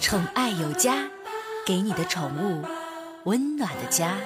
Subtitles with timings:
[0.00, 0.94] 宠爱有家，
[1.66, 2.64] 给你的宠物
[3.24, 4.16] 温暖的家。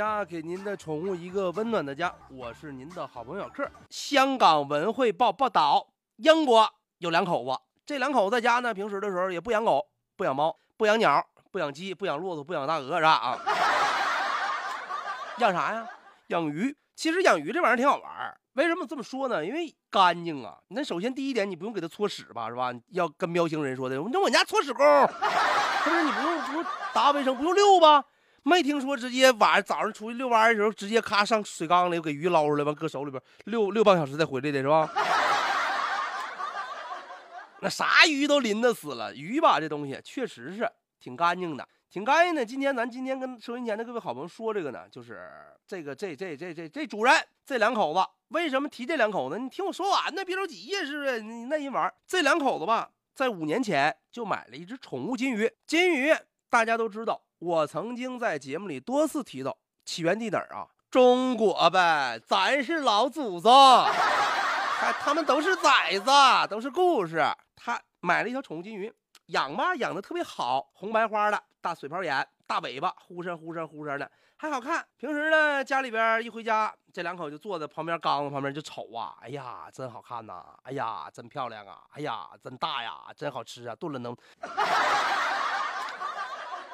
[0.00, 2.10] 家，给您的宠物一个温暖的家。
[2.30, 3.70] 我是您的好朋友小克。
[3.90, 6.66] 香港文汇报报道，英国
[7.00, 9.86] 有两口子，这两口子在家呢，平时的时候也不养狗，
[10.16, 13.12] 不养猫，不养鸟，不养鸡，不养骆驼，不养大鹅，是吧？
[13.12, 13.38] 啊，
[15.36, 15.86] 养啥呀？
[16.28, 16.74] 养鱼。
[16.96, 18.40] 其实养鱼这玩意儿挺好玩儿。
[18.54, 19.44] 为什么这么说呢？
[19.44, 20.56] 因为干净啊。
[20.68, 22.72] 那首先第一点，你不用给它搓屎吧，是吧？
[22.92, 24.82] 要跟喵星人说的，那我家搓屎工，
[25.84, 26.02] 是不是？
[26.02, 26.64] 你不用不用
[26.94, 28.02] 打扫卫生，不用遛吧？
[28.42, 34.90] 没听说直接晚上早上出去遛弯的时候，直接咔上水缸里给鱼捞出来，完搁手里边遛遛半小时再回来的是吧？
[37.60, 42.44] 那啥鱼都淋得死了，鱼吧这东西确实是挺干净的，挺干净的。
[42.44, 45.30] 今天咱今天跟收音前的各位好朋友说这个呢，就是
[45.66, 49.38] 这个这这这这这主人这两口子为什么提这两口子？
[49.38, 51.20] 你听我说完呢，别着急呀，是不是？
[51.20, 56.16] 你那人玩这两口子吧，在五年前就买了一只宠物金鱼，金鱼
[56.50, 57.22] 大家都知道。
[57.38, 60.66] 我曾经在节目里多次提到，起源地哪儿啊？
[60.90, 66.10] 中国呗，咱是老祖宗，他他们都是崽子，
[66.50, 67.24] 都是故事。
[67.54, 68.92] 他买了一条宠物金鱼，
[69.26, 74.84] 养吧，养的特别好，红白花的，大水泡眼，大尾巴，呼扇呼扇呼扇的，还好看。
[74.96, 84.16] 平时呢，家里边一回家，这两口就坐在旁边缸子旁边就瞅啊，哎呀，真好看呐，哎呀，真漂亮啊，哎呀，真大呀，真好吃啊，炖了能。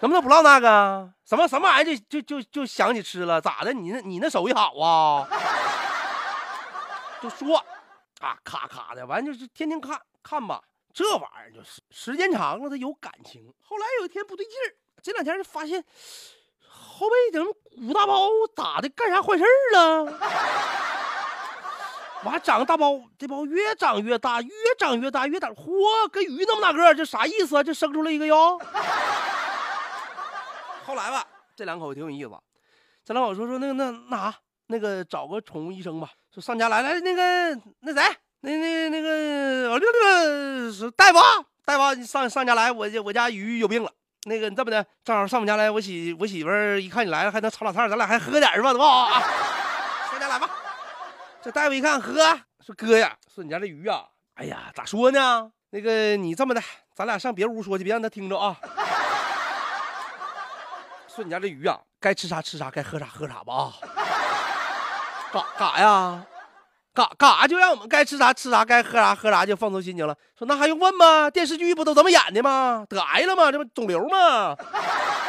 [0.00, 1.10] 能不能不唠那个？
[1.26, 3.40] 什么什么玩意儿就就就就想起吃了？
[3.40, 3.72] 咋的？
[3.72, 5.28] 你那你那手艺好啊？
[7.22, 7.56] 就说
[8.20, 10.60] 啊，咔咔的，完就是天天看看吧。
[10.92, 13.52] 这玩意儿就是时间长了，它有感情。
[13.62, 15.84] 后来有一天不对劲儿，这两天就发现
[16.66, 17.52] 后背怎么
[17.86, 18.28] 鼓大包？
[18.56, 18.88] 咋的？
[18.88, 20.18] 干啥坏事儿了？
[22.24, 25.48] 完长个大包，这包越长越大，越长越大，越大。
[25.50, 27.62] 嚯，跟鱼那么大个，这啥意思啊？
[27.62, 28.60] 这生出来一个哟。
[30.90, 31.24] 后来吧，
[31.54, 32.30] 这两口子挺有意思。
[33.04, 34.34] 这两口说说那个那那啥，
[34.66, 36.10] 那个找个宠物医生吧。
[36.34, 38.02] 说上家来来那个那谁，
[38.40, 41.18] 那那那个六六是大夫，
[41.64, 43.92] 大夫你上上家来，我我家鱼有病了。
[44.24, 48.72] 那个你这么的，正好上我们家来，我媳我媳妇一看你来了，还能炒俩菜，咱俩还喝点是吧？
[48.72, 49.20] 好不好？
[50.10, 50.50] 上家来吧。
[51.40, 52.14] 这大夫一看，喝，
[52.66, 55.52] 说哥呀，说你家这鱼啊，哎呀，咋说呢？
[55.70, 56.60] 那个你这么的，
[56.96, 58.58] 咱俩上别屋说去，别让他听着啊。
[61.12, 63.72] 说你家这鱼啊，该吃啥吃啥，该喝啥喝啥吧 啊！
[65.32, 66.26] 干干啥呀？
[66.94, 70.16] 干干啥就让我们该吃啥吃啥，该喝啥喝啥就放松心情了。
[70.38, 71.28] 说那还用问吗？
[71.28, 72.86] 电视剧不都这么演的吗？
[72.88, 73.50] 得癌了吗？
[73.50, 74.56] 这不肿瘤吗？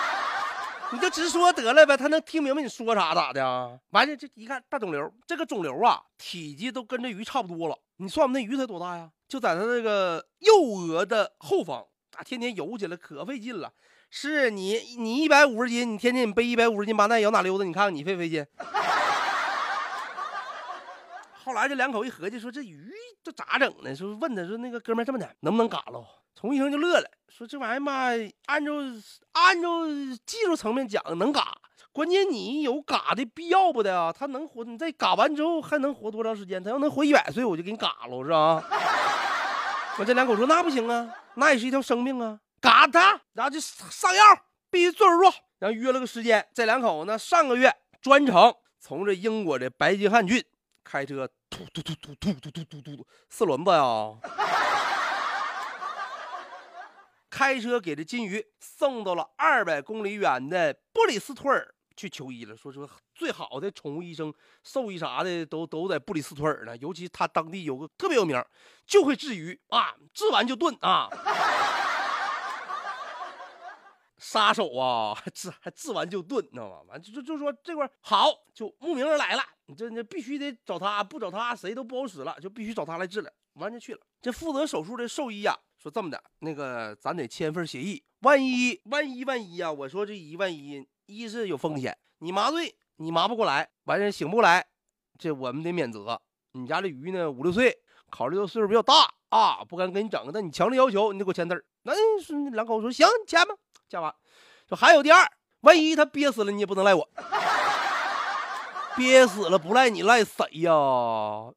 [0.92, 3.78] 你就直说得了呗，他能听明白你说啥咋的？
[3.90, 7.76] 完了这一看大肿瘤，这个肿瘤啊，体积都跟这鱼差不多了。
[7.98, 9.10] 你算我们那鱼才多大呀？
[9.28, 11.84] 就在它那个右额的后方
[12.16, 13.70] 啊，天天游起来可费劲了。
[14.10, 17.64] 是你，你一百五十斤，你天天你背一百五十斤麻袋摇哪溜达？
[17.64, 18.46] 你看看你费不费劲？
[21.44, 22.90] 后来这两口一合计，说这鱼
[23.22, 23.94] 这咋整呢？
[23.94, 26.04] 说问他说那个哥们这么的，能不能嘎喽？
[26.34, 28.10] 宠物医生就乐了，说这玩意儿嘛，
[28.46, 28.72] 按照
[29.32, 29.86] 按照
[30.26, 31.56] 技术层面讲能嘎，
[31.92, 34.12] 关键你有嘎的必要不的啊？
[34.12, 34.64] 他能活？
[34.64, 36.62] 你再嘎完之后还能活多长时间？
[36.62, 38.62] 他要能活一百岁，我就给你嘎喽，是吧？
[39.98, 42.38] 我这两口说那不行啊，那也是一条生命啊。
[42.60, 44.22] 嘎他，然后就上药，
[44.70, 45.36] 必须坐着住。
[45.58, 50.44] 然后约了个时间，这两口子呢，上个月专程从这英国的白金汉郡
[50.84, 54.18] 开车，突突突突突突突突突，四轮子呀，
[57.30, 62.56] 开车给这金鱼送到了二百公里远的布里斯托尔去求医了。
[62.56, 68.42] 说说最好的宠物医生、兽医啥的都都在布里斯托尔呢，尤其他当地有个特别有名，
[68.86, 71.08] 就会治鱼啊，治完就炖啊。
[74.38, 76.80] 杀手啊， 还治还治完就炖，你知道吗？
[76.88, 79.42] 完就就就说这块好，就慕名而来了。
[79.66, 83.30] 你这你必须得找他，不找他谁都不好使了，就必须找他来治了。
[83.54, 84.00] 完就去了。
[84.20, 94.66] 这负责手术的兽医呀，说这么的，那个咱得签份协议，万一万一万一呀，我说这一万一，一是有风险，你麻醉你麻不过来，完人醒不过来，
[95.18, 96.20] 这我们得免责。
[96.52, 97.74] 你家这鱼呢五六岁，
[98.10, 101.64] 考虑到岁数比较大啊，不敢给你整，但你强烈要求，你得给我签字儿。
[101.82, 101.94] 那
[102.50, 103.54] 两口子说行，签吧。
[103.88, 104.12] 签完，
[104.68, 105.24] 说还有第二，
[105.60, 107.08] 万一他憋死了，你也不能赖我。
[108.96, 110.72] 憋死了不赖你赖谁呀？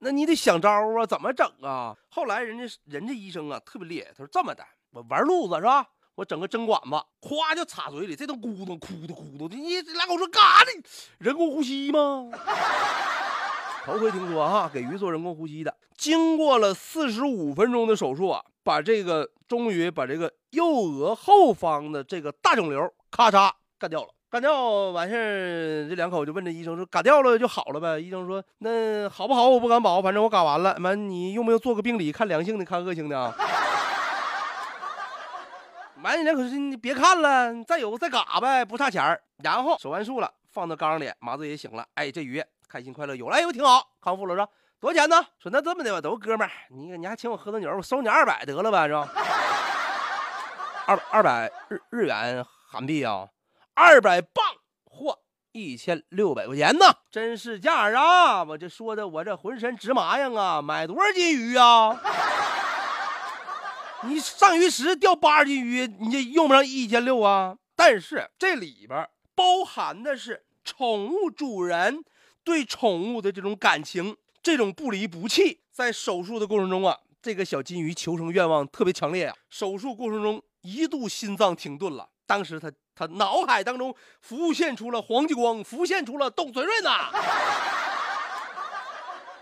[0.00, 1.94] 那你得想招啊，怎么整啊？
[2.08, 5.86] 后来人家人家医生啊特别厉害，他说这么的，我玩路子是吧？
[6.14, 9.54] 我整个针管子，咵就插嘴里，这都咕咚咕咚咕咚的。
[9.54, 10.82] 你这俩狗说干啥呢？
[11.18, 12.30] 人工呼吸吗？
[13.84, 15.76] 头回听说哈，给鱼做人工呼吸的。
[15.96, 23.48] 经过了四十五分钟的手术啊，把这个终于把这个右额后方的这个大肿瘤咔嚓
[23.78, 24.08] 干掉了。
[24.28, 30.76] 干掉完事儿，这两口就问这医生说：“嘎掉了就好了呗？”医生说：“那好不好我不敢保，反正我嘎完了。
[30.80, 33.32] 完你用不用做个病理，看良性的，看恶性的啊？”
[36.02, 41.86] 完你两口说：“你别看了，再有再嘎呗，不差钱儿。”然后手完术了，放到缸里，麻子也醒了。
[41.94, 44.48] 哎，这鱼开心快乐有了，哎呦挺好，康复了是吧？
[44.78, 45.26] 多少钱呢？
[45.38, 49.08] 说那这么的吧，都哥们儿，你你还请我喝顿酒，我收你二百得了呗，是吧？
[50.86, 53.28] 二二百日日元韩币啊。
[53.74, 54.44] 二百磅，
[54.84, 55.18] 嚯，
[55.52, 58.44] 一千六百块钱呢，真是价啊！
[58.44, 60.62] 我这说的，我这浑身直麻痒啊！
[60.62, 62.00] 买多少斤鱼啊？
[64.04, 67.56] 你上鱼池钓八十斤鱼，你这用不上一千六啊？
[67.74, 72.04] 但是这里边包含的是宠物主人
[72.44, 75.62] 对宠物的这种感情，这种不离不弃。
[75.72, 79.34] 在手术的过程中啊，这个小金鱼求生愿望特别强烈啊！
[79.50, 82.70] 手术过程中一度心脏停顿了，当时他。
[82.98, 87.10] 他脑海当中浮现出了黄继光，浮现出了董存瑞呐。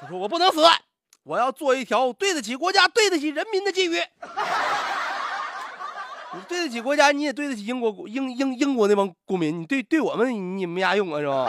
[0.00, 0.66] 他说：“我不能死，
[1.22, 3.94] 我要做一条对得起国家、对得起人民的金鱼。
[6.34, 9.60] 你对得起国家，你也对得起英国英英英国那帮公民。
[9.60, 11.48] 你对对我们，你没啥用啊，是吧？”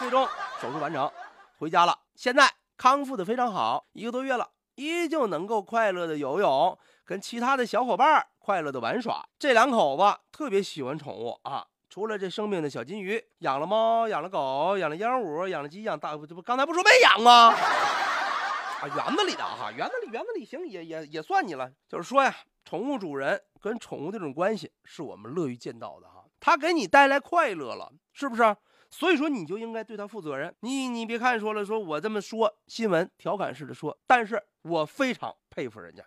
[0.00, 0.26] 最终
[0.62, 1.12] 手术完成，
[1.58, 1.94] 回家了。
[2.20, 11.66] 现在康复的非常好，一个多月了，依旧能够快乐的游泳，跟其他的小伙伴快乐的玩耍，这两口子特别喜欢宠物啊！
[11.88, 17.54] 除了这生病的小金鱼，养了猫，养了狗，养了鹦鹉，养了鸡，养大这不刚才不说没养吗？
[17.56, 21.72] 啊，园子里的哈，园子里园子里行，也也也算你了。
[21.88, 22.36] 就是说呀，
[22.66, 28.54] 宠物主人跟宠物这种关系是我们乐于见到的哈，它给你带来快乐了，是不是？
[28.90, 30.54] 所以说你就应该对他负责任。
[30.60, 36.04] 你你别看说了，说我这么说新闻调侃式的说，但是我非常佩服人家。